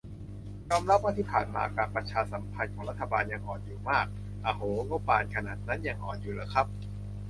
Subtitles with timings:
[0.69, 4.05] "ยอมรับว่าที่ผ่านมาการประชาสัมพันธ์ของรัฐบาลยังอ่อนอยู่มาก"
[4.45, 6.65] อะโห งบบานขนาดนั้น ยังอ่อนอยู่เหรอครับ